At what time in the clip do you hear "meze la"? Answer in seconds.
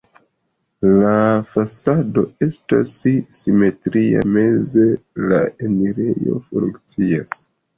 4.39-5.43